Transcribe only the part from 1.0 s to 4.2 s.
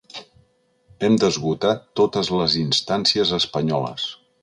Hem d’esgotar totes les instàncies espanyoles.